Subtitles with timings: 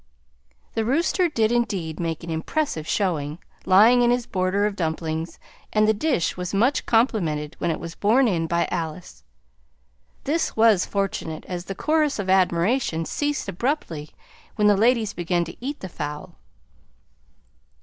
[0.73, 5.37] The rooster did indeed make an impressive showing, lying in his border of dumplings,
[5.71, 9.23] and the dish was much complimented when it was borne in by Alice.
[10.23, 14.09] This was fortunate, as the chorus of admiration ceased abruptly
[14.55, 16.33] when the ladies began to eat the fowl.